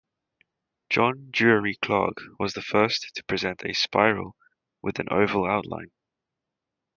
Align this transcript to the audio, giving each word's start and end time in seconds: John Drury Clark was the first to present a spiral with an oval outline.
John 0.89 1.27
Drury 1.29 1.75
Clark 1.75 2.15
was 2.39 2.53
the 2.53 2.63
first 2.63 3.11
to 3.13 3.23
present 3.25 3.61
a 3.63 3.73
spiral 3.75 4.35
with 4.81 4.97
an 4.97 5.07
oval 5.11 5.45
outline. 5.45 5.91